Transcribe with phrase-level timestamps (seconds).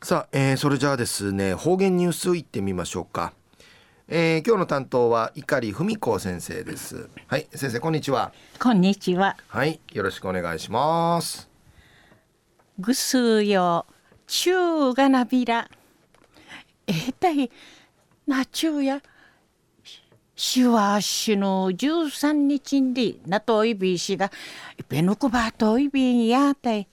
[0.00, 3.32] さあ、えー、それじゃあですね方言ニュースいってみましょうか、
[4.06, 7.10] えー、今日の担当は碇文子先生です。
[7.26, 8.32] はい先生こんにちは。
[8.60, 9.36] こんにちは。
[9.48, 11.50] はいよろしくお願いします。
[12.78, 13.86] ぐすよ
[14.28, 15.68] ちゅうがなびら。
[16.86, 17.50] えー、たい
[18.24, 19.02] なちゅうや。
[20.36, 26.86] しわしの十三日になといびしがいべのこばといびんやたい。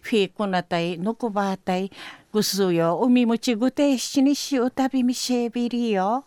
[0.00, 1.90] フィーコナタイのこばたい
[2.36, 3.00] ぐすよ。
[3.02, 6.26] 海もちぐてしにしおたびみせびりよ。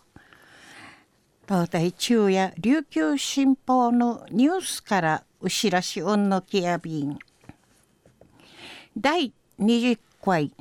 [1.46, 7.16] 東大中や琉球新報のニュースからうしらしおんのきやびん。
[8.98, 10.52] 第20回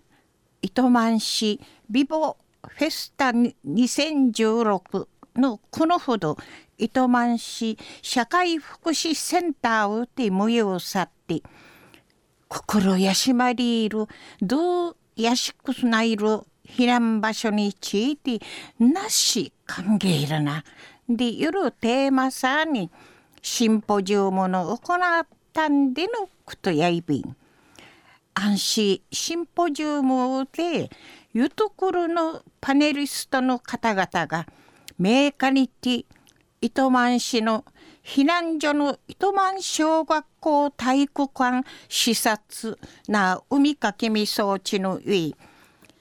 [0.61, 1.59] 糸満市
[1.89, 2.37] ビボ
[2.67, 6.37] フェスタ2016のこのほど
[6.77, 11.41] 糸満市社会福祉センターをて催を去って
[12.47, 14.05] 心やしまりいる
[14.41, 18.39] どうやしくすないる避難場所について
[18.79, 20.63] なし歓迎るな。
[21.07, 22.89] で夜テーマさに
[23.41, 27.35] シンポジウムの行ったんでのことやいびん。
[28.33, 30.89] 安心シンポジウムで
[31.33, 34.47] ゆところのパネリストの方々が
[34.97, 36.05] メーカニティ
[36.61, 37.65] 糸満市の
[38.09, 45.35] 避難所の糸満小学校体育館視察な海かけみ装置の上。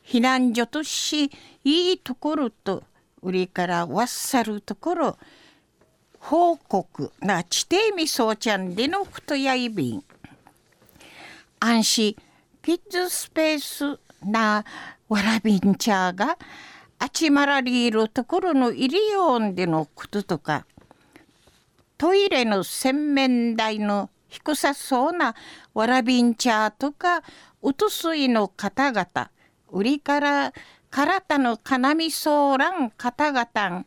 [0.07, 1.31] 避難所とし
[1.65, 2.83] いいところと
[3.21, 5.19] 売りからわっさるところ。
[6.19, 10.03] 報告な地底みそうちゃんでのことやいびん。
[11.61, 12.17] 安心
[12.63, 14.65] キッズスペースな
[15.11, 16.39] わらびんちゃーが
[16.99, 20.65] あちまらりいるところの入りよんでのこととか。
[21.99, 25.35] トイレの洗面台の低さそうな
[25.75, 27.23] わらびんちゃとか
[27.61, 29.31] うとすいの方々
[29.71, 30.53] 売りから
[30.91, 33.87] 体の金みそうらん方々ん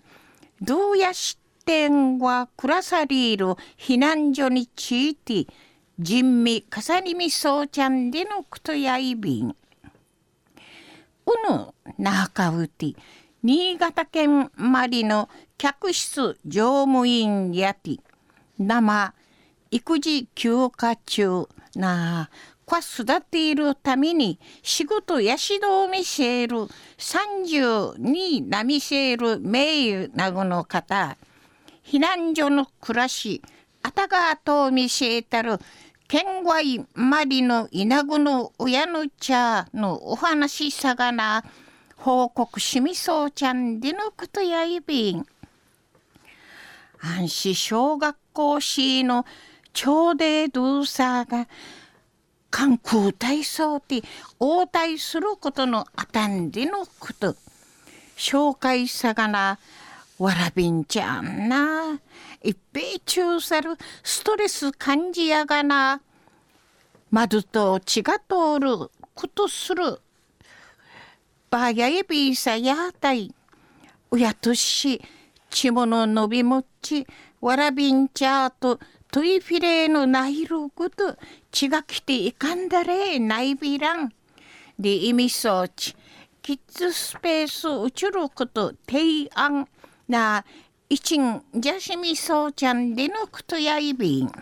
[0.61, 3.45] どうやしてんはくらさりいる
[3.77, 5.47] 避難所について
[5.97, 9.55] 人味かさりみそうちゃんでのことやいびんう
[11.50, 12.94] ぬなかうて
[13.44, 17.97] 新潟県まりの客室乗務員やて
[18.59, 19.16] 生
[19.72, 22.30] 育児休暇中な
[22.66, 26.68] 子育ているために仕事やしどみせる
[27.00, 31.18] 30になみせる名誉などの方
[31.84, 33.41] 避難所の暮らし
[33.81, 35.57] あたがと見せたる
[36.07, 41.44] 県外まりの稲子の親の茶のお話さがな
[42.03, 45.23] 報告しみそうちゃんでのことやいびん。
[47.00, 49.23] 安心小学校市の
[49.72, 51.47] 朝礼ドゥーサーが
[52.50, 54.01] 観光体操で
[54.39, 57.35] 応対することのあたんでのこと。
[58.18, 59.59] 紹介さがな
[60.18, 62.00] わらびんちゃんな。
[62.41, 66.01] 一平中さるストレス感じやがな
[67.12, 70.01] 窓と血が通ることする
[71.51, 73.35] ばやいびさやたい
[74.09, 75.01] 親とし
[75.50, 77.06] 血物伸びもち
[77.41, 78.79] わらびんちゃと
[79.12, 81.17] トイフィレのないること
[81.51, 84.13] 血が来ていかんだれないびらん
[84.79, 85.94] で意味装置
[86.41, 89.68] キッズスペースうちること提案
[90.07, 90.45] な
[90.88, 94.28] 一んじゃしみそうちゃんでのことやいびん。
[94.28, 94.33] うぬ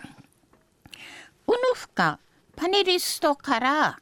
[1.74, 2.20] ふか
[2.54, 3.98] パネリストから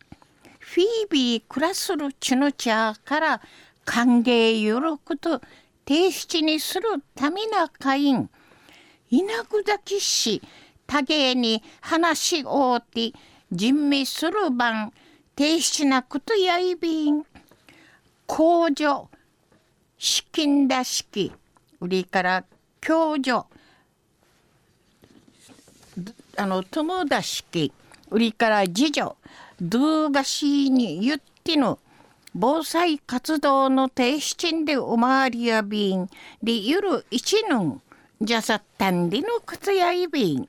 [0.71, 3.41] フィービークラスルチュノチャーから
[3.87, 5.41] 歓迎よろくと
[5.87, 6.83] 提出にする
[7.15, 8.29] ためな会員。
[9.09, 10.43] 稲ぐだきし
[10.87, 13.15] 多芸に話をうて
[13.51, 14.93] 人命する番
[15.39, 17.25] 提出なことやいびん。
[18.27, 19.09] 控除
[19.97, 21.33] 資金出しき
[21.81, 22.45] 売りから
[22.83, 23.47] 共助。
[26.37, 27.73] あの友達式
[28.11, 29.17] 売りから次女
[29.61, 31.81] ドゥーガシーに言っての
[32.33, 36.09] 防災活動の提出でおまわりやびん。
[36.41, 37.83] でゆる一年
[38.21, 40.49] じゃさったんでのことやいびん。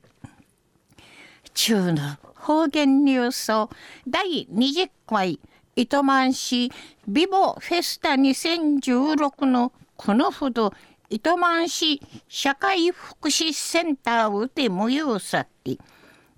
[1.54, 3.70] 中の方言ニュースを
[4.06, 5.40] 第20回
[5.74, 6.70] 糸満市
[7.08, 10.72] ビボフェスタ2016のこのほど
[11.08, 15.78] 糸満市社会福祉センターをて催さって。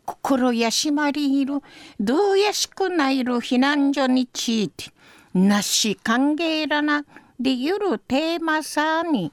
[0.04, 1.60] 心やしまりいる
[2.00, 4.93] どうやしくないる避難所について
[5.34, 7.04] なし歓迎らな
[7.38, 9.32] でゆるテーマさに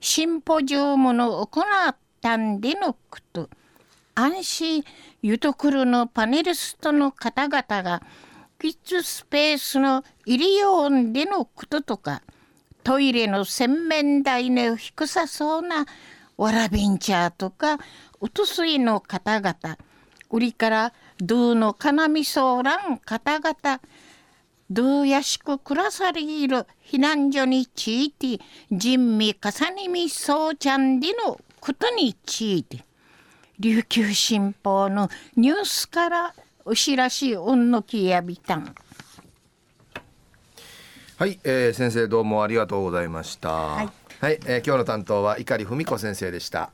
[0.00, 3.48] シンポジウムの行ったんでのこと
[4.14, 4.84] 安心
[5.22, 8.02] ゆとくるのパネリストの方々が
[8.58, 12.22] キッズスペースの入り用でのこととか
[12.82, 15.86] トイレの洗面台の低さそうな
[16.36, 17.78] わらびんちゃとか
[18.20, 19.78] うとすいの方々
[20.30, 23.80] 売りからドゥのかなみそうらん方々
[24.68, 32.84] ドゥやしく暮らされる避難所について人味重ねみそうちゃんでのことについて
[33.58, 36.34] 琉球新報のニュースから
[36.64, 38.74] お知らしうんのきやびたん。
[41.16, 43.48] はい、えー、先生どうもありがとうございました。
[43.48, 43.88] はい、
[44.20, 46.70] はい、えー、今日の担当は碇文子先生でした